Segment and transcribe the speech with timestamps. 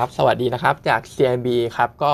[0.00, 2.12] ครับสวัสดีนะครับจาก CMB ครับก็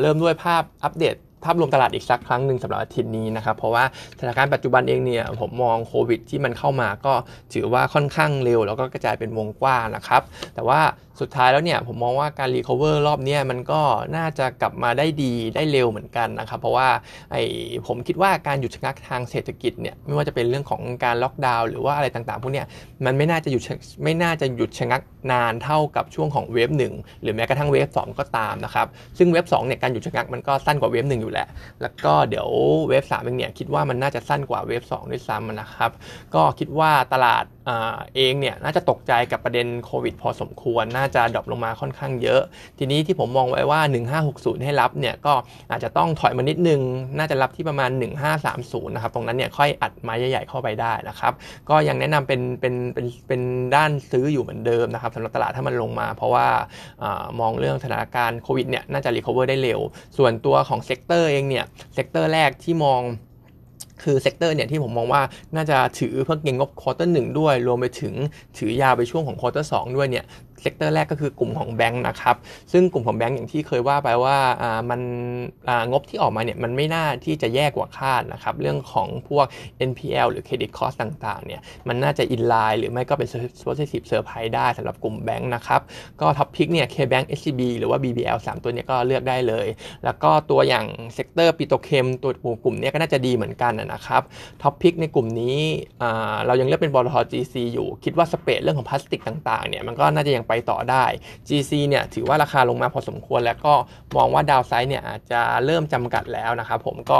[0.00, 3.84] เริ่มด้วยภาพอัปเดตภาพรวมตลาดอีกสักครั้งหนึ่งสำหรับอาทิตย์นี้นะครับ เพราะว่า
[4.18, 7.12] สถานการณ์ปัจจุบันเองเนี่ยผมมองโควิดที่มันเข้ามาก็
[7.54, 10.22] ถือว่าค่อนข้างเร็ว แล้วก็กระจายเป็นวงกว้างนะครับ
[10.54, 10.80] แต่ว่า
[11.20, 13.80] สุดท้ายแล้วเนี่ยผมมองว่าการ recover รอบนี้มันก็
[14.16, 16.88] น่าจะกลับมาได้ดีได้เร็วเหมือนกันนะครับ เพราะว่า
[17.32, 17.42] ไอ้
[17.86, 22.66] ผมคิดว่าการหยุดชะงักทางเศรษฐกิจเนี่ยไม่ว่าจะเป็นเรื่องของการล็อกดาวน์หรือว่าอะไรต่างๆพวกเนี้ย
[23.04, 23.62] มันไม่น่าจะหยุด
[24.04, 25.00] ไม่น่าจะหยุดชะงัก
[25.32, 28.86] นานเท่ากับช่วงของ wave หนึ่งหรือแม้กระทั่ง wave สองก็ตามนะครับ
[29.18, 31.48] ซึ่ง wave สองเนี่ยการหยุดชะงักมันก็สั้นกว่า wave หนึ่งอยู่แล้ว
[31.82, 32.48] แล้วก็เดี๋ยว
[32.88, 35.90] wave สามเองเนี่ยคิดว่ามันน่าจะสั้นกว่า wave สองด้วยซ้ำนะครับ
[36.34, 37.44] ก็คิดว่าตลาด
[38.14, 42.42] เองเนี่ยน่าจะตกใจกับประเด็นโควิดพอสมควร น่าจะ drop ลงมาค่อนข้างเยอะ
[42.78, 43.80] ทีนี้ที่ผมมองไว้ว่า
[44.22, 45.34] 1560 ให้รับเนี่ยก็
[45.70, 46.80] อาจจะต้องถอยมานิดนึง
[47.18, 47.90] น่าจะรับที่ประมาณ
[48.42, 51.32] 1530 นะครับ ตรงนั้นเนี่ยค่อยอัดไม้ใหญ่ๆเข้าไปได้นะครับ
[51.68, 53.40] ก็ยังแนะนำเป็นเป็นเป็นเป็น
[53.74, 56.46] ด้านซื้ออยู่เหมือนเดิมนะครับสำหรับตลาดถ้ามันลงมา เพราะว่า
[57.40, 59.80] มองเรื่องสถานการณ์โควิดเนี่ยน่าจะ recover ได้เร็ว
[60.18, 63.02] ส่วนตัวของ sector เองเนี่ย sector แรกที่มอง
[64.02, 65.22] คือ sector เนี่ยที่ผมมองว่า
[65.56, 68.14] น่าจะถือเพื่อเก็งงบ quarter หนึ่งด้วย รวมไปถึง
[68.58, 70.24] ถือยาวไปช่วงของ quarter สองด้วยเนี่ย
[70.62, 72.36] sector แรกก็คือกลุ่มของแบงค์นะครับ
[72.72, 74.36] ซึ่งกลุ่มของแบงค์อย่างที่เคยว่าไปว่า
[74.90, 75.00] มัน
[75.90, 79.46] งบที่ออกมาเนี่ยมันไม่น่าที่จะแย่กว่าคาดนะครับ เรื่องของพวก
[79.90, 83.28] NPL หรือ Credit Cost ต่างๆเนี่ยมันน่าจะ in line หรือไม่ก็เป็น
[83.66, 85.80] positive surprise ได้สำหรับกลุ่มแบงค์นะครับ
[86.20, 89.66] ก็ top pick เนี่ย KBank SCB หรือว่า BBL 3 ตัวเนี้ยก็เลือกได้เลย
[90.04, 92.32] แล้วก็ตัวอย่าง sector petrochem ตัว
[92.64, 94.22] กลุ่มนี้ก็น่าจะดีเหมือนกันนะครับ
[94.62, 95.58] top pick ในกลุ่มนี้
[96.46, 101.04] เรายังเลือกเป็นบลท GC อยู่ คิดว่า spread เรื่องของพลาสติกต่างๆเนี่ยมันก็น่าจะยังไปต่อได้
[101.48, 103.74] GC เนี่ยถือว่าราคาลงมาพอสมควร แล้วก็
[104.16, 107.18] มองว่าดาวไซด์เนี่ยอาจจะเริ่มจำกัดแล้วนะครับผมก็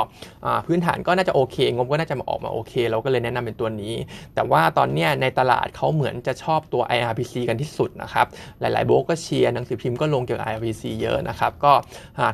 [0.66, 3.94] พื้นฐานก็น่าจะโอเค งบก็น่าจะมาออกมาโอเค เราก็เลยแนะนำเป็นตัวนี้
[4.34, 8.26] แต่ว่าตอนนี้ในตลาดเขาเหมือนจะชอบตัว IRPC กันที่สุดนะครับ
[8.60, 11.72] หลายๆโบกก็เชียร์หนังสือพิมพ์ก็ลงเกี่ยวกับ IRPC เยอะนะครับก็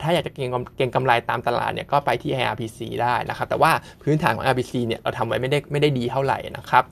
[0.02, 3.72] ถ้าอยากจะเก็งเก็งกำไรตามตลาดเนี่ยก็ไปที่ IRPC ได้นะครับแต่ว่า
[4.02, 6.84] พื้นฐานของ IRPC เนี่ยเราทำไว้ไม่ได้ไม่ได้ดีเท่าไหร่นะครับ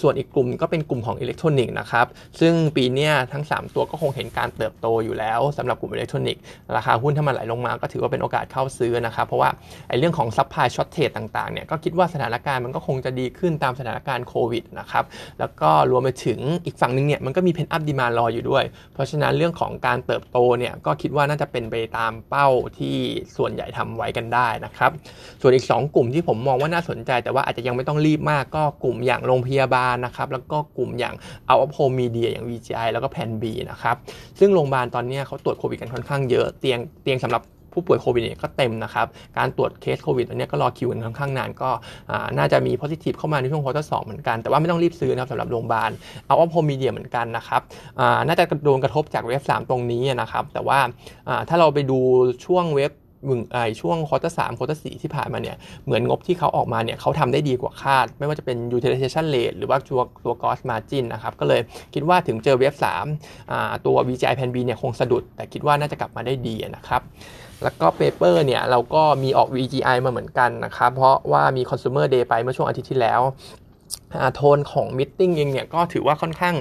[0.00, 2.06] ส่วนอีกกลุ่มก็เป็นกลุ่มของอิเล็กทรอนิกส์นะครับ
[2.40, 3.01] ซึ่งปีนี้
[3.32, 6.42] ทั้ง 3 ตัวก็คงเห็นการเติบโตอยู่แล้วสำหรับกลุ่มอิเล็กทรอนิกส์
[6.76, 9.50] ราคาหุ้นถ้ามันไหลลงมาก็ถือว่าเป็นโอกาสเข้าซื้อนะครับ เพราะว่า
[9.88, 15.04] ไอ้เรื่องของ supply shortage ต่างๆเนี่ยก็คิดว่าสถานการณ์มันก็คงจะดีขึ้นตามสถานการณ์โควิดนะครับ
[15.40, 18.64] แล้วก็รวมไปถึงอีกฝั่งนึงเนี่ยมันก็มี pent-up demand รออยู่ด้วย
[18.94, 22.48] เพราะฉะนั้นเรื่องของการเติบโตเนี่ยก็คิดว่าน่าจะเป็นไปตามเป้า
[22.78, 22.96] ที่
[23.36, 24.90] ส่วนใหญ่ทำไว้กันได้นะครับ
[25.40, 31.14] ส่วนอีก 2 กลุ่มที่ผมมองว่าน่าสนใจ แต่ว่าอาจจะยังไม่ต้องรีบมากก็กลุ่มอย่างโรงพยาบาลนะครับแล้วก็กลุ่มอย่าง
[31.48, 33.96] Out of Home Media อย่าง VGI แล้วก็ Plan B นะครับ
[34.38, 37.42] ซึ่งโรงพยาบาลตอนนี้เขาตรวจโควิดกันค่อนข้างเยอะ เตียงเตียงสำหรับ
[37.76, 39.06] ผู้ป่วยโควิดเนี่ยก็เต็มนะครับ
[39.38, 41.70] การตรวจเคสโควิดตอนนี้ก็รอคิวกันค่อนข้างนานก็
[42.38, 45.90] น่าจะมี positive เข้ามาในช่วง quarter สองเหมือนกัน แต่ว่าไม่ต้องรีบซื้อนะครับสำหรับโรงพยาบาล
[46.26, 47.62] Out of Home Media เหมือนกันนะครับ
[48.26, 50.78] น่าจะโดนกระทบจาก wave 3ตรงนี้นะครับ แต่ว่า
[51.48, 51.98] ถ้าเราไปดู
[52.44, 52.92] ช่วงเวฟ
[53.28, 61.60] มึงไอช่วงควอเตอร์สามควอเตอร์สี่ที่ผ่านมาเนี่ยเหมือนงบที่เขาออกมาเนี่ยเขาทำได้ดีกว่าคาด ไม่ว่าจะเป็น utilization rate หรือว่าตัวตัว gross margin นะครับก็เลย
[61.94, 63.04] คิดว่าถึงเจอ wave สาม
[63.86, 67.02] ตัว VGI Plan B เนี่ยคงสะดุด แต่คิดว่าน่าจะกลับมาได้ดีนะครับ
[67.62, 73.20] แล้วก็ paper เนี่ยเราก็มีออก VGI มาเหมือนกันนะครับเพราะว่ามี consumer day ไปเมื่อช่วงอาทิตย์ที่แล้ว
[74.34, 76.54] โทนของ meeting เองเนี่ยก็ถือว่าค่อนข้าง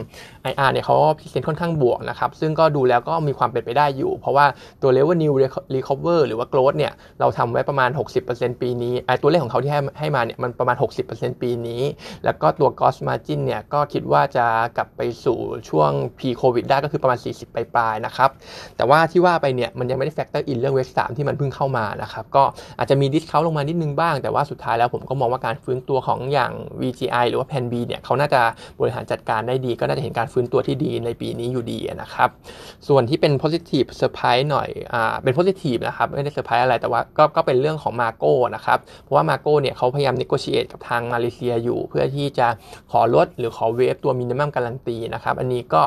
[0.52, 4.46] IR เนี่ยเขาพิเศษค่อนข้างบวกนะครับ ซึ่งก็ดูแล้วก็มีความเป็นไปได้อยู่ เพราะว่า
[4.82, 5.34] ตัว revenue
[5.76, 7.90] recover หรือว่า growth เนี่ยเราทำไว้ประมาณ
[8.26, 10.76] 60%ปีนี้ไอตัวเลขของเขาที่ให้ให้มาเนี่ยมันประมาณ
[11.10, 11.82] 60%ปีนี้
[12.26, 14.46] แล้วก็ตัว gross margin เนี่ยก็คิดว่าจะ
[14.78, 15.38] กลับไปสู่
[15.70, 18.30] ช่วง p covid ได้ก็คือประมาณ 40 ปลายๆนะครับ
[18.78, 22.44] แต่ว่าที่ว่าไปเนี่ยมันยังไม่ได้ factor in เรื่องเวสสามที่มันเพิ่งเข้ามานะครับก็
[22.78, 28.42] อาจจะมี discount ลงมานิดนึงบ้าง แต่ว่าสุดท้ายแล้วผมก็มองว่าการฟื้นตัวของอย่าง VGI หรือว่าแพนบีเนี่ยเขาน่าจะ
[28.80, 32.30] บริหารจัดการได้ดี ก็น่าจะเห็นการฟื้นตัวที่ดีในปีนี้อยู่ดีนะครับ
[32.88, 42.48] ส่วนที่เป็น positive surprise หน่อยอ่าเป็น positive นะครับ ไม่ได้ surprise อะไรแต่ว่าก็ก็เป็นเรื่องของมาโก้นะครับ เพราะว่ามาโก้เนี่ยเขาพยายาม negotiate กับทางมาเลเซียอยู่ เพื่อที่จะ
[42.92, 45.82] ขอลดหรือขอเวฟตัว minimum การันตีนะครับ อันนี้ก็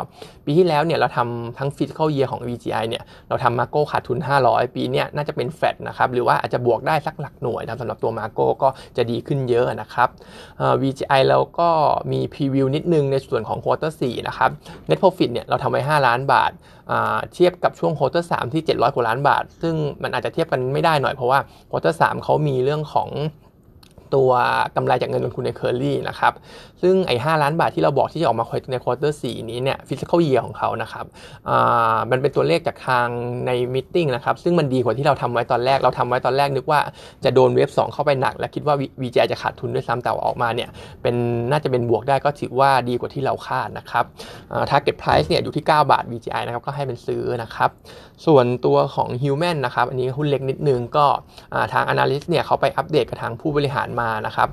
[0.44, 10.08] ปีที่แล้วเนี่ยเราทำทั้ง fiscal year ของ VGI เนี่ยเราทำมาโก้ขาดทุน 500 ปีเนี่ยน่าจะเป็นแฟดนะครับหรือว่าอาจจะบวกได้สักหลักหน่วยนะสำหรับตัวมาโก้ก็จะดีขึ้นเยอะนะครับ
[10.82, 11.69] VGI แล้วก็
[12.12, 14.50] มี preview นิดนึงในส่วนของ quarter สี่นะครับ
[14.88, 16.52] Net Profit เนี่ยเราทำไว้ 5 ล้านบาท
[17.34, 21.38] เทียบกับช่วง quarter สามที่ 700 กว่าล้านบาท ซึ่งมันอาจจะเทียบกันไม่ได้หน่อยเพราะว่า
[21.70, 23.08] quarter สามเขามีเรื่องของ
[24.14, 24.31] ตัว
[24.76, 26.32] กำไรจากเงินลงทุนในเคอรี่นะครับ
[26.82, 31.05] ซึ่งไอ้5ล้านบาทที่เราบอกที่จะออกมาใน quarter สี่นี้เนี่ย fiscal year ของเขานะครับ
[32.11, 33.06] มันเป็นตัวเลขจากทาง
[33.46, 36.81] ใน meeting นะครับซึ่งมันดีกว่าที่เราทำไว้ตอนแรกเราทำไว้ตอนแรกนึกว่า
[37.25, 40.69] จะโดนเวฟ2เข้าไปหนัก และคิดว่า VGI จะขาดทุนด้วยซ้ำแต่ออกมาเนี่ย
[41.02, 41.14] เป็น
[41.50, 44.05] น่าจะเป็นบวกได้ก็ถือว่าดีกว่าที่เราคาดนะครับ
[44.70, 47.70] target price เนี่ยอยู่ที่ 9 บาท VGI นะครับก็ให้เป็นซื้อนะครับ
[48.26, 51.06] ส่วนตัวของ Human นะครับอันนี้หุ้นเล็กนิดนึงก็
[51.72, 54.48] ทาง Analyst เนี่ยเขาไปอัปเดตกับทางผู้บริหารมานะครับ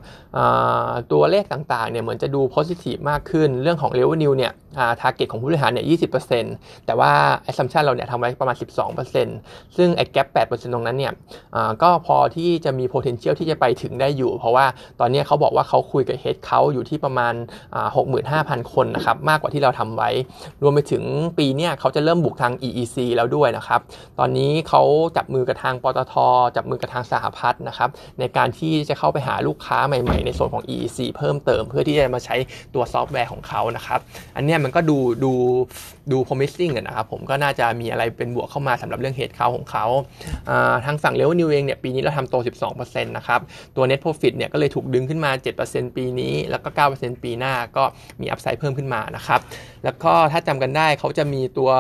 [1.12, 4.54] ตัวเลขต่างๆเนี่ยเหมือนจะดู positive มากขึ้น เรื่องของ revenue เนี่ย
[5.02, 5.86] target ของผู้บริหารเนี่ย
[6.32, 7.12] 20%แต่ว่า
[7.50, 8.56] assumption เราเนี่ยทำไว้ประมาณ
[9.16, 11.14] 12%ซึ่งไอ้ gap 8%ตรงนั้นเนี่ย
[11.84, 14.66] ก็พอที่จะมี potential ที่จะไปถึงได้อยู่ เพราะว่า
[15.00, 17.34] ตอนนี้เขาบอกว่าเขาคุยกับ head เขาอยู่ที่ประมาณ
[18.04, 20.10] 65,000 คนนะครับ มากกว่าที่เราทำไว้
[20.62, 21.04] รวมไปถึง
[21.38, 23.82] ปีเนี้เขาจะเริ่มบุกทาง EEC แล้วด้วยนะครับ
[24.20, 24.82] ตอนนี้เขา
[25.18, 26.14] จับมือกับทางปตท
[26.56, 27.90] จับมือกับทางสหพัฒน์นะครับ
[28.20, 32.36] ในการที่จะเข้าไปหาลูกค้าใหม่ๆ ในส่วนของ EEC เพิ่มเติมเพื่อที่จะมาใช้
[32.74, 34.00] ตัวซอฟต์แวร์ของเขานะครับ
[34.36, 35.32] อันนี้มันก็ดูดู
[36.12, 39.86] ดู promising นะครับผมก็น่าจะมีอะไรเป็นบวกเข้ามาสำหรับเรื่องเหตุเขาของเขา
[40.86, 42.36] ทางฝั่ง revenue เองเนี่ยปีนี้เราทำโต
[42.72, 43.40] 12%นะครับ
[43.76, 45.32] ตัว net profit เนี่ยก็เลยถูกดึงขึ้นมา
[45.64, 47.84] 7%ปีนี้ แล้วก็ 9%ปีหน้าก็
[48.22, 49.40] มี upside เพิ่มขึ้นมานะครับ
[49.84, 51.72] แล้วก็ถ้าจำกันได้เขาจะมีตัว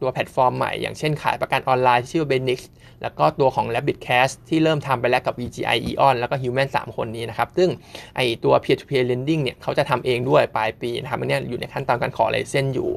[0.00, 2.60] ตัวแพลตฟอร์มใหม่ อย่างเช่นขายประกันออนไลน์ชื่อ Benix
[3.02, 7.68] แล้วก็ตัวของ Rabbit Cash ที่เริ่มทำไปแล้วกับ VGI Eon แล้วก็ Human 3คนนี้นะครับซึ่ง
[8.16, 12.90] ไอตัว peer to peer lending เนี่ยเขาจะทำเองด้วยปลายปีนะครับอันนี้อยู่ในขั้นตอนการขอ license อยู่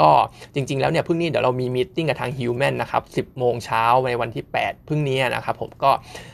[0.00, 0.08] ก็
[0.54, 5.90] จริง ๆ แล้วเนี่ยพรุ่งนี้เดี๋ยวเรามี meeting กับทาง Human นะครับ 10 โมงเช้าในวันที่8พรุ่งนี้นะครับผมก็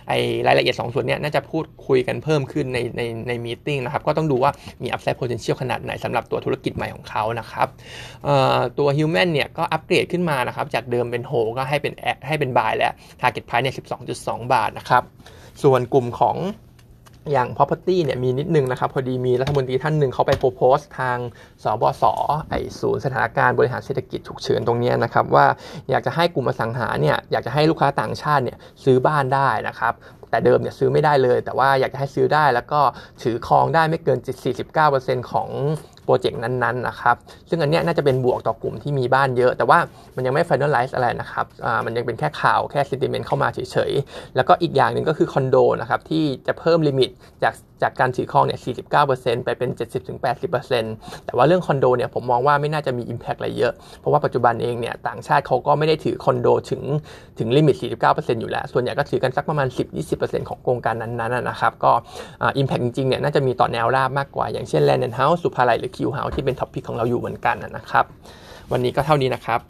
[0.09, 0.13] ไอ
[0.47, 4.51] รายละเอียด 2 ส่วนเนี่ยน่าจะพูดคุยกันเพิ่มขึ้นในในใน meeting นะครับก็ต้องดูว่า
[4.83, 7.69] มี upside potential ขนาดไหนสำหรับตัวธุรกิจใหม่ของเขานะครับ
[8.79, 11.93] ตัว Human เนี่ยก็อัปเกรดขึ้นมานะครับจากเดิมเป็น hold ก็ให้เป็น
[12.27, 13.75] ให้เป็น buy แล้ว target price เนี่ย
[14.13, 15.03] 12.2 บาทนะครับ
[15.63, 16.37] ส่วนกลุ่มของ
[17.33, 21.19] อย่าง property เนี่ยมีนิดนึงนะครับ พอดีมีรัฐมนตรีท่านหนึ่งเขาไปโพสต์ทาง
[21.65, 22.05] สบส
[22.49, 25.47] ไอศูนย์สถานการณ์บริหารเศรษฐกิจฉุกเฉินตรงนี้นะครับ ว่า
[25.91, 29.95] อยากจะให้กลุ่มอสังหาเนี่ยอยากจะให้ลูกค้าต่างชาติเนี่ยซื้อบ้านได้นะครับ
[30.31, 32.81] แต่เดิมเนี่ยซื้อไม่ได้เลย แต่ว่าอยากจะให้ซื้อได้แล้วก็
[33.23, 34.19] ถือครองได้ไม่เกิน
[34.75, 35.49] 49%ของ
[36.12, 37.17] รเจกต์นั้นๆนะครับ
[37.49, 39.79] ซึ่งอันนี้น่าจะเป็นบวกต่อกลุ่มที่มีบ้านเยอะ แต่ว่า
[40.17, 41.47] มันยังไม่ finalize อะไรนะครับ
[41.85, 47.11] มันยังเป็นแค่ข่าวแค่ sentiment เข้ามาเฉยๆ แล้วก็อีกอย่างหนึ่งก็คือคอนโดนะครับที่จะเพิ่ม limit
[47.45, 48.61] จาก จากการถือครองเนี่ย
[49.03, 49.71] 49%ไปเป็น
[50.49, 56.82] 70-80%แต่ว่าเรื่องคอนโดเนี่ยผมมองว่าไม่น่าจะมี Impact อะไรเยอะ เพราะว่าปัจจุบันเองเนี่ยต่างชาติเขาก็ไม่ได้ถือคอนโดถึง
[57.38, 59.69] ถึง limit 49%อยู่แล้ว ส่วนใหญ่ก็ถือกันสักประมาณ
[60.09, 61.93] 10-20%ของโครงการนั้นๆนะครับ ก็
[62.43, 68.05] อิมแพ t จริงๆเนี่ยน่าจะมีต่อแนวราบมากกว่า อย่างเช่น Land and House ศุภาลัยหรือคิวเฮาส์ที่เป็น top pick ของเราอยู่เหมือนกันนะครับ
[68.73, 69.61] วันนี้ก็เท่านี้นะครับ